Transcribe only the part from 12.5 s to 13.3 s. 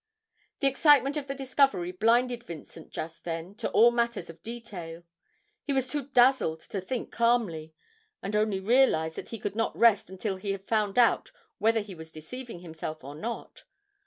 himself or